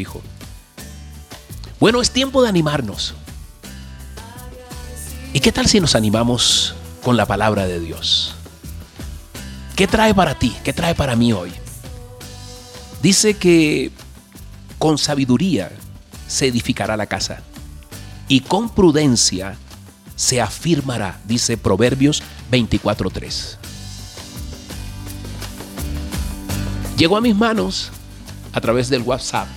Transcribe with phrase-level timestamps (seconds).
[0.00, 0.20] hijo.
[1.78, 3.14] Bueno, es tiempo de animarnos.
[5.32, 8.34] ¿Y qué tal si nos animamos con la palabra de Dios?
[9.76, 10.54] ¿Qué trae para ti?
[10.64, 11.52] ¿Qué trae para mí hoy?
[13.00, 13.92] Dice que
[14.78, 15.70] con sabiduría
[16.26, 17.42] se edificará la casa
[18.28, 19.56] y con prudencia
[20.16, 23.56] se afirmará, dice Proverbios 24.3.
[26.98, 27.90] Llegó a mis manos
[28.52, 29.48] a través del WhatsApp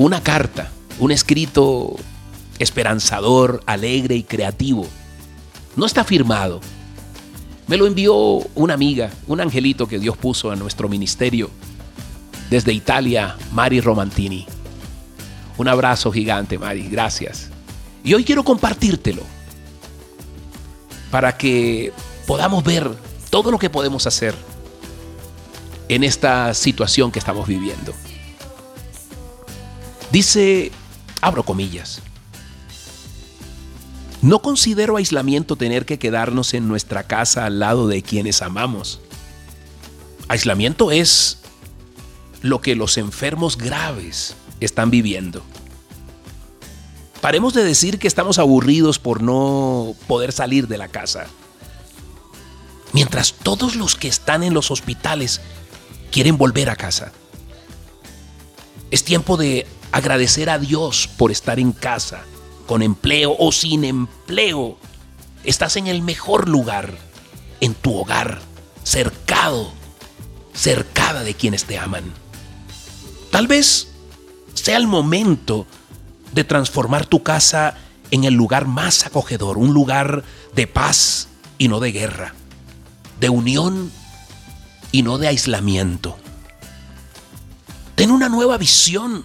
[0.00, 1.94] una carta, un escrito
[2.58, 4.86] esperanzador, alegre y creativo.
[5.76, 6.62] No está firmado.
[7.66, 8.14] Me lo envió
[8.54, 11.50] una amiga, un angelito que Dios puso en nuestro ministerio
[12.48, 14.46] desde Italia, Mari Romantini.
[15.58, 17.50] Un abrazo gigante, Mari, gracias.
[18.02, 19.22] Y hoy quiero compartírtelo
[21.10, 21.92] para que
[22.26, 22.90] podamos ver
[23.28, 24.34] todo lo que podemos hacer
[25.90, 27.92] en esta situación que estamos viviendo.
[30.10, 30.72] Dice,
[31.20, 32.02] abro comillas,
[34.22, 39.00] no considero aislamiento tener que quedarnos en nuestra casa al lado de quienes amamos.
[40.28, 41.38] Aislamiento es
[42.42, 45.42] lo que los enfermos graves están viviendo.
[47.20, 51.26] Paremos de decir que estamos aburridos por no poder salir de la casa.
[52.92, 55.40] Mientras todos los que están en los hospitales
[56.10, 57.12] quieren volver a casa.
[58.90, 62.24] Es tiempo de agradecer a Dios por estar en casa
[62.66, 64.78] con empleo o sin empleo,
[65.42, 66.94] estás en el mejor lugar,
[67.60, 68.40] en tu hogar,
[68.84, 69.72] cercado,
[70.54, 72.04] cercada de quienes te aman.
[73.32, 73.88] Tal vez
[74.54, 75.66] sea el momento
[76.32, 77.74] de transformar tu casa
[78.12, 80.22] en el lugar más acogedor, un lugar
[80.54, 82.34] de paz y no de guerra,
[83.18, 83.90] de unión
[84.92, 86.16] y no de aislamiento.
[87.96, 89.24] Ten una nueva visión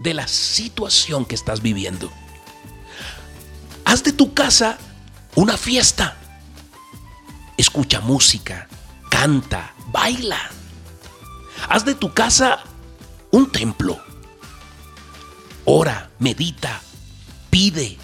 [0.00, 2.10] de la situación que estás viviendo.
[3.84, 4.78] Haz de tu casa
[5.36, 6.16] una fiesta.
[7.56, 8.66] Escucha música,
[9.10, 10.40] canta, baila.
[11.68, 12.64] Haz de tu casa
[13.30, 14.00] un templo.
[15.66, 16.80] Ora, medita,
[17.50, 17.98] pide,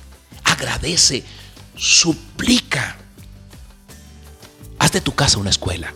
[0.45, 1.25] agradece,
[1.77, 2.97] suplica.
[4.79, 5.95] Haz de tu casa una escuela.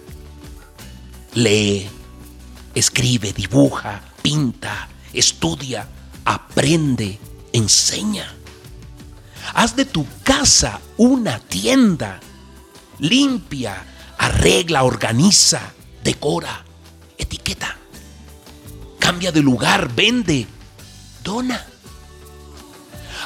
[1.34, 1.88] Lee,
[2.74, 5.88] escribe, dibuja, pinta, estudia,
[6.24, 7.18] aprende,
[7.52, 8.34] enseña.
[9.54, 12.20] Haz de tu casa una tienda.
[12.98, 13.84] Limpia,
[14.18, 15.72] arregla, organiza,
[16.04, 16.64] decora,
[17.18, 17.76] etiqueta.
[18.98, 20.46] Cambia de lugar, vende,
[21.24, 21.64] dona.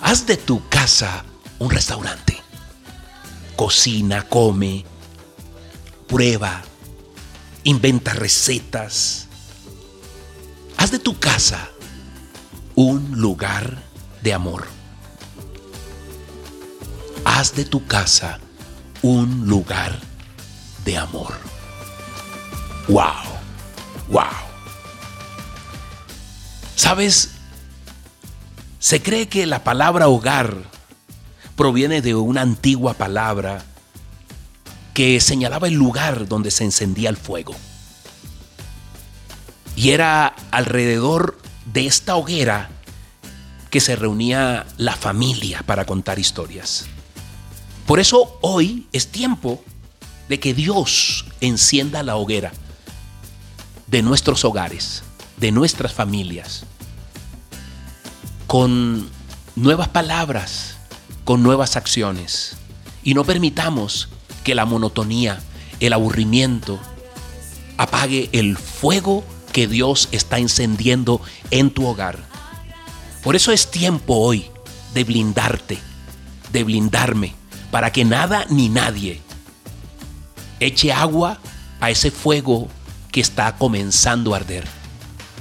[0.00, 1.24] Haz de tu casa
[1.58, 2.42] un restaurante.
[3.56, 4.84] Cocina, come,
[6.06, 6.62] prueba,
[7.64, 9.26] inventa recetas.
[10.76, 11.73] Haz de tu casa
[12.74, 13.82] un lugar
[14.22, 14.66] de amor.
[17.24, 18.40] Haz de tu casa
[19.02, 19.98] un lugar
[20.84, 21.34] de amor.
[22.88, 23.04] ¡Wow!
[24.08, 24.24] ¡Wow!
[26.74, 27.30] ¿Sabes?
[28.78, 30.56] Se cree que la palabra hogar
[31.56, 33.64] proviene de una antigua palabra
[34.92, 37.54] que señalaba el lugar donde se encendía el fuego.
[39.76, 41.38] Y era alrededor
[41.72, 42.70] de esta hoguera
[43.70, 46.86] que se reunía la familia para contar historias.
[47.86, 49.62] Por eso hoy es tiempo
[50.28, 52.52] de que Dios encienda la hoguera
[53.86, 55.02] de nuestros hogares,
[55.36, 56.64] de nuestras familias,
[58.46, 59.08] con
[59.56, 60.76] nuevas palabras,
[61.24, 62.56] con nuevas acciones.
[63.02, 64.08] Y no permitamos
[64.44, 65.40] que la monotonía,
[65.80, 66.78] el aburrimiento,
[67.76, 69.24] apague el fuego
[69.54, 71.20] que Dios está encendiendo
[71.52, 72.18] en tu hogar.
[73.22, 74.50] Por eso es tiempo hoy
[74.94, 75.78] de blindarte,
[76.52, 77.36] de blindarme,
[77.70, 79.20] para que nada ni nadie
[80.58, 81.38] eche agua
[81.80, 82.68] a ese fuego
[83.12, 84.66] que está comenzando a arder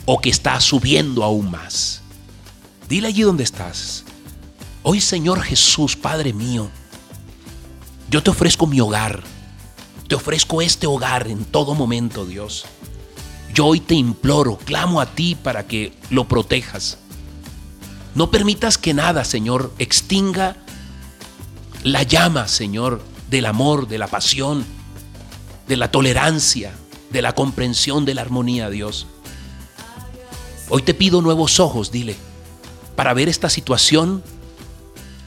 [0.05, 2.01] o que está subiendo aún más.
[2.87, 4.05] Dile allí donde estás.
[4.83, 6.69] Hoy Señor Jesús, Padre mío,
[8.11, 9.23] yo te ofrezco mi hogar.
[10.07, 12.65] Te ofrezco este hogar en todo momento, Dios.
[13.53, 16.97] Yo hoy te imploro, clamo a ti para que lo protejas.
[18.15, 20.57] No permitas que nada, Señor, extinga
[21.83, 24.65] la llama, Señor, del amor, de la pasión,
[25.67, 26.73] de la tolerancia,
[27.11, 29.05] de la comprensión, de la armonía, Dios.
[30.69, 32.15] Hoy te pido nuevos ojos, dile,
[32.95, 34.23] para ver esta situación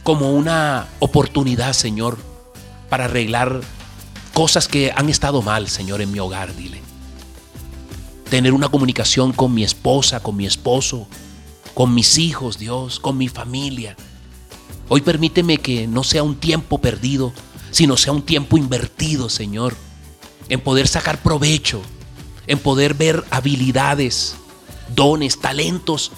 [0.02, 2.18] como una oportunidad, Señor,
[2.88, 3.60] para arreglar
[4.34, 6.85] cosas que han estado mal, Señor, en mi hogar, dile.
[8.36, 11.06] Tener una comunicación con mi esposa, con mi esposo,
[11.72, 13.96] con mis hijos, Dios, con mi familia.
[14.90, 17.32] Hoy permíteme que no sea un tiempo perdido,
[17.70, 19.74] sino sea un tiempo invertido, Señor,
[20.50, 21.80] en poder sacar provecho,
[22.46, 24.34] en poder ver habilidades,
[24.94, 26.12] dones, talentos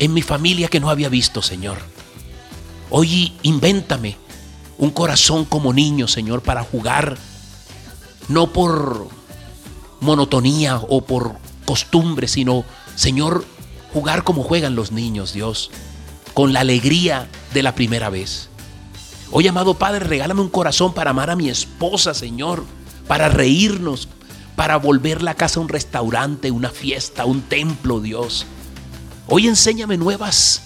[0.00, 1.78] en mi familia que no había visto, Señor.
[2.90, 4.16] Hoy invéntame
[4.76, 7.16] un corazón como niño, Señor, para jugar,
[8.26, 9.06] no por
[10.00, 12.64] monotonía o por costumbre, sino,
[12.94, 13.44] Señor,
[13.92, 15.70] jugar como juegan los niños, Dios,
[16.34, 18.48] con la alegría de la primera vez.
[19.30, 22.64] Hoy, amado Padre, regálame un corazón para amar a mi esposa, Señor,
[23.06, 24.08] para reírnos,
[24.56, 28.46] para volver la casa un restaurante, una fiesta, un templo, Dios.
[29.26, 30.62] Hoy enséñame nuevas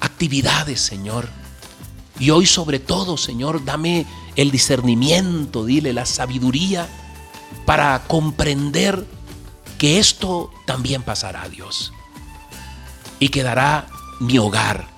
[0.00, 1.28] actividades, Señor.
[2.18, 4.06] Y hoy sobre todo, Señor, dame
[4.36, 6.88] el discernimiento, dile la sabiduría
[7.64, 9.06] para comprender
[9.78, 11.92] que esto también pasará, Dios.
[13.18, 13.86] Y quedará
[14.20, 14.88] mi hogar,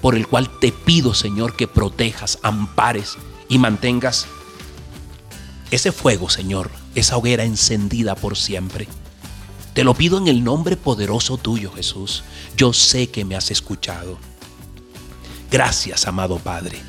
[0.00, 3.16] por el cual te pido, Señor, que protejas, ampares
[3.48, 4.26] y mantengas
[5.70, 8.88] ese fuego, Señor, esa hoguera encendida por siempre.
[9.74, 12.24] Te lo pido en el nombre poderoso tuyo, Jesús.
[12.56, 14.18] Yo sé que me has escuchado.
[15.50, 16.80] Gracias, amado Padre.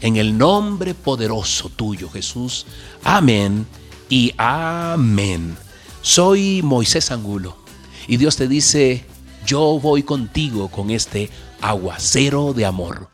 [0.00, 2.66] En el nombre poderoso tuyo, Jesús.
[3.02, 3.66] Amén
[4.08, 5.56] y amén.
[6.04, 7.56] Soy Moisés Angulo
[8.06, 9.06] y Dios te dice,
[9.46, 11.30] yo voy contigo con este
[11.62, 13.08] aguacero de amor.